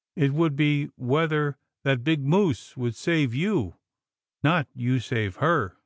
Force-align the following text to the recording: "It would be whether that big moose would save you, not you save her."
"It 0.16 0.32
would 0.32 0.56
be 0.56 0.86
whether 0.96 1.58
that 1.84 2.02
big 2.02 2.20
moose 2.24 2.76
would 2.76 2.96
save 2.96 3.32
you, 3.32 3.76
not 4.42 4.66
you 4.74 4.98
save 4.98 5.36
her." 5.36 5.76